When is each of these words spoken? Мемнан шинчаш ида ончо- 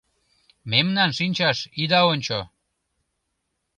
Мемнан 0.71 1.09
шинчаш 1.17 1.57
ида 1.81 1.99
ончо- 2.11 2.39